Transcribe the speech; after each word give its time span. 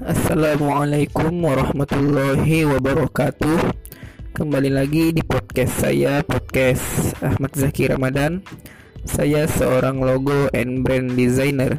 Assalamualaikum 0.00 1.44
warahmatullahi 1.44 2.64
wabarakatuh. 2.64 3.68
Kembali 4.32 4.72
lagi 4.72 5.12
di 5.12 5.20
podcast 5.20 5.84
saya 5.84 6.24
Podcast 6.24 7.12
Ahmad 7.20 7.52
Zaki 7.52 7.92
Ramadan. 7.92 8.40
Saya 9.04 9.44
seorang 9.44 10.00
logo 10.00 10.48
and 10.56 10.80
brand 10.88 11.12
designer. 11.20 11.76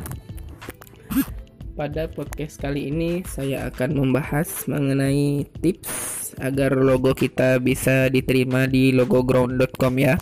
Pada 1.73 2.05
podcast 2.13 2.61
kali 2.61 2.93
ini 2.93 3.25
saya 3.25 3.73
akan 3.73 3.97
membahas 3.97 4.69
mengenai 4.69 5.49
tips 5.57 6.21
Agar 6.37 6.77
logo 6.77 7.17
kita 7.17 7.57
bisa 7.57 8.05
diterima 8.05 8.69
di 8.69 8.93
logoground.com 8.93 9.93
ya. 9.97 10.21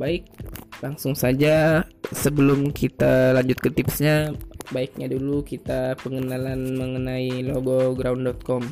Baik, 0.00 0.24
langsung 0.80 1.12
saja 1.12 1.84
sebelum 2.08 2.72
kita 2.72 3.36
lanjut 3.36 3.60
ke 3.60 3.68
tipsnya 3.68 4.32
baiknya 4.72 5.08
dulu 5.08 5.40
kita 5.44 5.96
pengenalan 6.00 6.76
mengenai 6.76 7.44
logo 7.44 7.96
ground.com. 7.96 8.62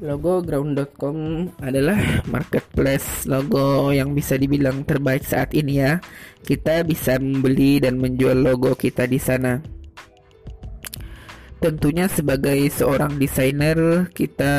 Logo 0.00 0.40
ground.com 0.40 1.50
adalah 1.60 2.24
marketplace 2.24 3.28
logo 3.28 3.92
yang 3.92 4.16
bisa 4.16 4.40
dibilang 4.40 4.86
terbaik 4.88 5.20
saat 5.26 5.52
ini 5.52 5.84
ya. 5.84 6.00
Kita 6.40 6.80
bisa 6.88 7.20
membeli 7.20 7.84
dan 7.84 8.00
menjual 8.00 8.40
logo 8.40 8.72
kita 8.72 9.04
di 9.04 9.20
sana. 9.20 9.60
Tentunya 11.60 12.08
sebagai 12.08 12.56
seorang 12.72 13.20
desainer 13.20 14.08
kita 14.16 14.54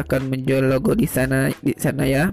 akan 0.00 0.32
menjual 0.32 0.64
logo 0.64 0.96
di 0.96 1.04
sana 1.04 1.52
di 1.60 1.76
sana 1.76 2.08
ya. 2.08 2.32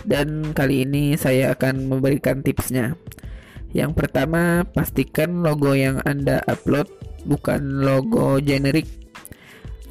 Dan 0.00 0.56
kali 0.56 0.88
ini 0.88 1.12
saya 1.20 1.52
akan 1.52 1.92
memberikan 1.92 2.40
tipsnya. 2.40 2.96
Yang 3.76 3.92
pertama, 4.04 4.64
pastikan 4.64 5.44
logo 5.44 5.76
yang 5.76 6.00
Anda 6.08 6.40
upload 6.48 6.88
bukan 7.28 7.84
logo 7.84 8.40
generik. 8.40 8.88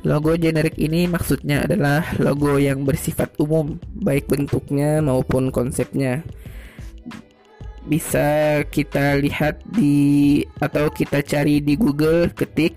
Logo 0.05 0.37
generik 0.37 0.77
ini 0.79 1.05
maksudnya 1.05 1.65
adalah 1.65 2.05
logo 2.21 2.57
yang 2.57 2.85
bersifat 2.87 3.33
umum, 3.37 3.77
baik 3.97 4.29
bentuknya 4.29 5.01
maupun 5.03 5.49
konsepnya. 5.53 6.25
Bisa 7.87 8.61
kita 8.67 9.15
lihat 9.17 9.63
di 9.71 10.43
atau 10.59 10.91
kita 10.91 11.23
cari 11.23 11.63
di 11.63 11.79
Google 11.79 12.33
ketik 12.35 12.75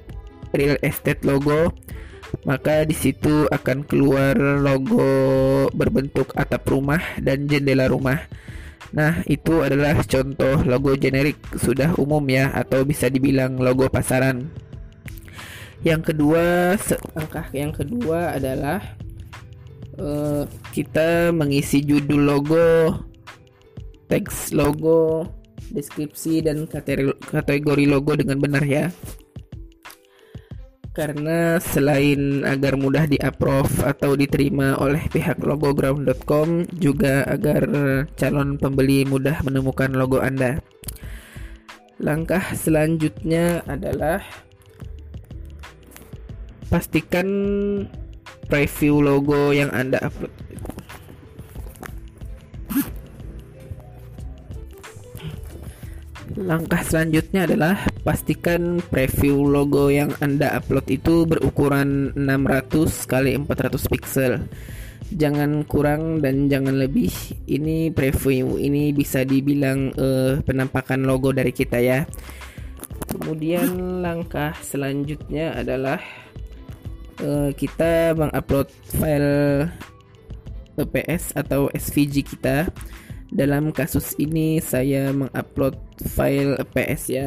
real 0.55 0.79
estate 0.83 1.23
logo 1.27 1.75
maka 2.47 2.87
di 2.87 2.95
situ 2.95 3.47
akan 3.51 3.85
keluar 3.85 4.39
logo 4.39 5.67
berbentuk 5.75 6.31
atap 6.39 6.63
rumah 6.71 7.03
dan 7.19 7.51
jendela 7.51 7.91
rumah. 7.91 8.23
Nah, 8.91 9.23
itu 9.31 9.63
adalah 9.63 10.03
contoh 10.03 10.67
logo 10.67 10.99
generik 10.99 11.39
sudah 11.55 11.95
umum 11.95 12.23
ya 12.27 12.51
atau 12.51 12.83
bisa 12.83 13.07
dibilang 13.07 13.55
logo 13.59 13.87
pasaran. 13.87 14.51
Yang 15.87 16.13
kedua, 16.13 16.77
langkah 17.17 17.47
yang 17.55 17.73
kedua 17.73 18.37
adalah 18.37 18.83
uh, 19.97 20.45
kita 20.75 21.31
mengisi 21.31 21.81
judul 21.81 22.21
logo, 22.27 23.01
teks 24.11 24.53
logo, 24.53 25.25
deskripsi 25.71 26.43
dan 26.45 26.67
kategori 27.31 27.85
logo 27.87 28.13
dengan 28.19 28.43
benar 28.43 28.67
ya 28.67 28.91
karena 30.91 31.63
selain 31.63 32.43
agar 32.43 32.75
mudah 32.75 33.07
di-approve 33.07 33.87
atau 33.87 34.19
diterima 34.19 34.75
oleh 34.83 35.07
pihak 35.07 35.39
logoground.com 35.39 36.67
juga 36.75 37.23
agar 37.31 37.63
calon 38.19 38.59
pembeli 38.59 39.07
mudah 39.07 39.39
menemukan 39.47 39.95
logo 39.95 40.19
Anda. 40.19 40.59
Langkah 42.03 42.43
selanjutnya 42.57 43.63
adalah 43.71 44.25
pastikan 46.73 47.29
preview 48.51 48.99
logo 48.99 49.55
yang 49.55 49.71
Anda 49.71 50.03
upload 50.03 50.35
Langkah 56.41 56.81
selanjutnya 56.81 57.45
adalah 57.45 57.85
pastikan 58.01 58.81
preview 58.81 59.45
logo 59.45 59.93
yang 59.93 60.09
Anda 60.25 60.57
upload 60.57 60.89
itu 60.89 61.29
berukuran 61.29 62.17
600 62.17 62.89
x 62.89 63.13
400 63.45 63.93
pixel. 63.93 64.33
Jangan 65.13 65.69
kurang 65.69 66.25
dan 66.25 66.49
jangan 66.49 66.81
lebih. 66.81 67.13
Ini 67.45 67.93
preview 67.93 68.57
ini 68.57 68.89
bisa 68.97 69.21
dibilang 69.21 69.93
uh, 70.01 70.41
penampakan 70.41 71.05
logo 71.05 71.29
dari 71.29 71.53
kita 71.53 71.77
ya. 71.77 72.09
Kemudian 73.13 74.01
langkah 74.01 74.57
selanjutnya 74.65 75.61
adalah 75.61 76.01
uh, 77.21 77.53
kita 77.53 78.17
mengupload 78.17 78.73
file 78.97 79.69
EPS 80.81 81.37
atau 81.37 81.69
SVG 81.77 82.25
kita 82.25 82.65
dalam 83.31 83.71
kasus 83.71 84.19
ini 84.19 84.59
saya 84.59 85.15
mengupload 85.15 85.79
file 86.15 86.59
PS 86.75 87.03
ya. 87.11 87.27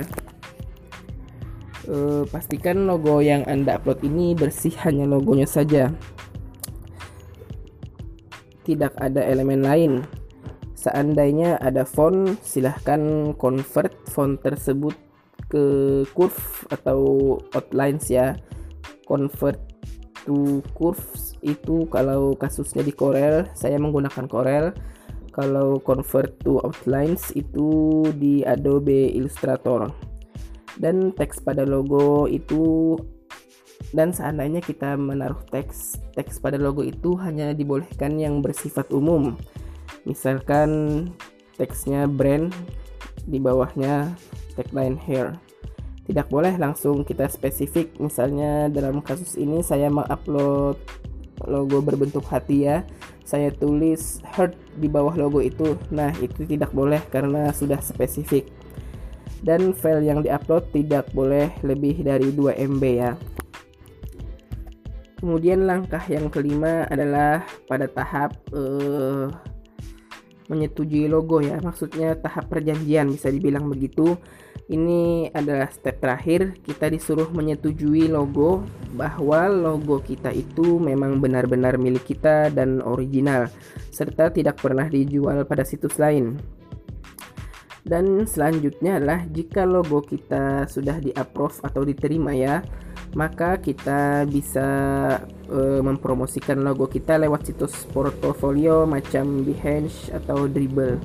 Uh, 1.83 2.23
pastikan 2.31 2.87
logo 2.87 3.19
yang 3.19 3.43
Anda 3.43 3.75
upload 3.75 4.03
ini 4.07 4.35
bersih 4.35 4.71
hanya 4.87 5.03
logonya 5.03 5.47
saja. 5.47 5.91
Tidak 8.63 8.95
ada 8.95 9.19
elemen 9.27 9.63
lain. 9.63 9.91
Seandainya 10.79 11.59
ada 11.59 11.87
font, 11.87 12.39
silahkan 12.43 13.31
convert 13.35 13.95
font 14.07 14.39
tersebut 14.39 14.95
ke 15.51 15.63
curve 16.15 16.67
atau 16.71 16.99
outlines 17.55 18.07
ya. 18.07 18.35
Convert 19.03 19.59
to 20.23 20.63
curves 20.75 21.35
itu 21.43 21.83
kalau 21.91 22.35
kasusnya 22.39 22.83
di 22.83 22.95
Corel, 22.95 23.51
saya 23.51 23.75
menggunakan 23.75 24.27
Corel 24.31 24.71
kalau 25.33 25.81
convert 25.81 26.37
to 26.45 26.61
outlines 26.61 27.33
itu 27.33 28.05
di 28.15 28.45
Adobe 28.45 29.09
Illustrator. 29.17 29.89
Dan 30.77 31.13
teks 31.13 31.41
pada 31.41 31.65
logo 31.65 32.29
itu 32.29 32.95
dan 33.93 34.09
seandainya 34.09 34.63
kita 34.63 34.97
menaruh 34.97 35.37
teks 35.53 36.01
teks 36.17 36.41
pada 36.41 36.57
logo 36.57 36.81
itu 36.81 37.13
hanya 37.21 37.51
dibolehkan 37.53 38.17
yang 38.21 38.39
bersifat 38.39 38.89
umum. 38.93 39.35
Misalkan 40.05 40.69
teksnya 41.57 42.05
brand 42.09 42.53
di 43.25 43.37
bawahnya 43.37 44.13
tagline 44.57 44.97
here 44.97 45.33
tidak 46.03 46.27
boleh 46.27 46.55
langsung 46.59 47.07
kita 47.07 47.31
spesifik. 47.31 47.95
Misalnya 47.99 48.67
dalam 48.67 48.99
kasus 48.99 49.39
ini 49.39 49.63
saya 49.63 49.87
mengupload 49.87 50.75
logo 51.47 51.77
berbentuk 51.83 52.23
hati 52.27 52.67
ya 52.67 52.87
saya 53.23 53.49
tulis 53.55 54.19
heart 54.35 54.55
di 54.77 54.91
bawah 54.91 55.15
logo 55.15 55.39
itu. 55.39 55.79
Nah 55.91 56.11
itu 56.19 56.43
tidak 56.43 56.71
boleh 56.75 56.99
karena 57.11 57.51
sudah 57.55 57.79
spesifik. 57.79 58.47
Dan 59.43 59.75
file 59.75 60.07
yang 60.07 60.23
diupload 60.23 60.71
tidak 60.71 61.11
boleh 61.11 61.51
lebih 61.67 61.99
dari 62.03 62.31
2 62.31 62.63
MB 62.63 62.83
ya. 62.95 63.11
Kemudian 65.19 65.63
langkah 65.67 66.03
yang 66.11 66.27
kelima 66.27 66.83
adalah 66.91 67.47
pada 67.67 67.87
tahap 67.87 68.35
uh, 68.51 69.31
menyetujui 70.47 71.07
logo 71.07 71.39
ya. 71.39 71.59
Maksudnya 71.59 72.15
tahap 72.19 72.51
perjanjian 72.51 73.11
bisa 73.11 73.29
dibilang 73.31 73.67
begitu. 73.69 74.17
Ini 74.63 75.29
adalah 75.35 75.67
step 75.69 75.99
terakhir. 75.99 76.55
Kita 76.63 76.87
disuruh 76.87 77.27
menyetujui 77.31 78.07
logo 78.07 78.63
bahwa 78.95 79.51
logo 79.51 79.99
kita 79.99 80.31
itu 80.31 80.79
memang 80.79 81.19
benar-benar 81.19 81.75
milik 81.75 82.07
kita 82.07 82.47
dan 82.51 82.79
original 82.79 83.51
serta 83.91 84.31
tidak 84.31 84.63
pernah 84.63 84.87
dijual 84.87 85.43
pada 85.43 85.67
situs 85.67 85.99
lain. 85.99 86.39
Dan 87.83 88.23
selanjutnya 88.23 88.95
adalah 88.95 89.27
jika 89.27 89.67
logo 89.67 89.99
kita 89.99 90.71
sudah 90.71 91.03
di-approve 91.03 91.59
atau 91.67 91.83
diterima 91.83 92.31
ya 92.31 92.63
maka 93.13 93.61
kita 93.61 94.25
bisa 94.25 94.67
e, 95.45 95.59
mempromosikan 95.81 96.61
logo 96.65 96.89
kita 96.89 97.21
lewat 97.21 97.45
situs 97.45 97.85
portofolio 97.93 98.89
macam 98.89 99.45
Behance 99.45 100.09
atau 100.09 100.49
Dribble. 100.49 100.97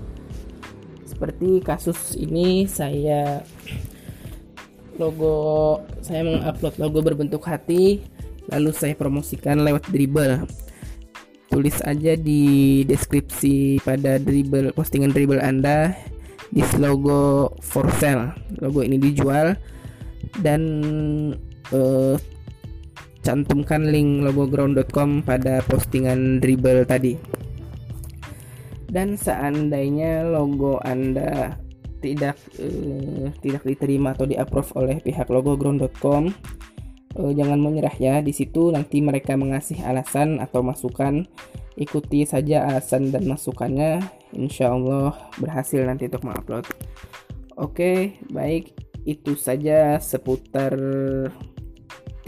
Seperti 1.05 1.61
kasus 1.61 2.17
ini 2.17 2.65
saya 2.65 3.45
logo 4.99 5.79
saya 6.03 6.27
mengupload 6.27 6.75
logo 6.83 6.99
berbentuk 7.05 7.47
hati 7.47 8.03
lalu 8.51 8.71
saya 8.75 8.97
promosikan 8.97 9.61
lewat 9.63 9.87
dribble. 9.93 10.49
Tulis 11.49 11.81
aja 11.85 12.13
di 12.13 12.85
deskripsi 12.85 13.81
pada 13.81 14.21
dribble 14.21 14.73
postingan 14.77 15.17
dribble 15.17 15.41
anda 15.41 15.97
this 16.53 16.69
logo 16.77 17.53
for 17.65 17.89
sale. 18.01 18.37
Logo 18.61 18.85
ini 18.85 19.01
dijual 19.01 19.57
dan 20.45 20.63
uh, 21.75 22.15
cantumkan 23.23 23.93
link 23.93 24.25
logoground.com 24.25 25.27
pada 25.27 25.61
postingan 25.67 26.41
dribble 26.41 26.89
tadi. 26.89 27.19
Dan 28.89 29.21
seandainya 29.21 30.25
logo 30.25 30.81
Anda 30.81 31.61
tidak 32.01 32.41
uh, 32.57 33.29
tidak 33.45 33.63
diterima 33.67 34.17
atau 34.17 34.25
di-approve 34.25 34.71
oleh 34.79 34.97
pihak 35.03 35.29
logoground.com 35.29 36.33
uh, 37.19 37.33
jangan 37.35 37.59
menyerah 37.59 37.95
ya. 37.99 38.15
Di 38.23 38.33
situ 38.33 38.71
nanti 38.71 39.03
mereka 39.03 39.35
mengasih 39.35 39.83
alasan 39.85 40.39
atau 40.39 40.63
masukan. 40.63 41.27
Ikuti 41.79 42.27
saja 42.27 42.67
alasan 42.67 43.15
dan 43.15 43.27
masukannya. 43.31 44.03
Insya 44.35 44.75
Allah 44.75 45.15
berhasil 45.39 45.79
nanti 45.87 46.11
untuk 46.11 46.27
mengupload. 46.27 46.67
Oke 47.59 48.19
baik. 48.31 48.75
Itu 49.07 49.39
saja 49.39 49.97
seputar 50.03 50.75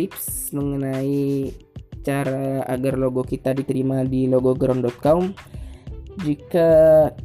tips 0.00 0.56
mengenai 0.56 1.52
cara 2.00 2.64
agar 2.64 2.96
logo 2.96 3.20
kita 3.20 3.52
diterima 3.52 4.00
di 4.08 4.24
logoground.com 4.24 5.36
jika 6.24 6.68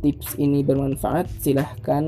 tips 0.04 0.36
ini 0.36 0.60
bermanfaat 0.60 1.32
silahkan 1.40 2.04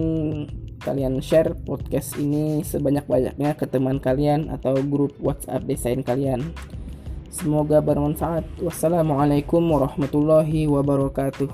kalian 0.84 1.24
share 1.24 1.56
podcast 1.68 2.16
ini 2.20 2.64
sebanyak-banyaknya 2.64 3.56
ke 3.56 3.66
teman 3.68 4.00
kalian 4.00 4.52
atau 4.52 4.80
grup 4.84 5.16
WhatsApp 5.20 5.68
desain 5.68 6.00
kalian. 6.00 6.56
Semoga 7.28 7.84
bermanfaat. 7.84 8.64
Wassalamualaikum 8.64 9.60
warahmatullahi 9.68 10.64
wabarakatuh. 10.66 11.52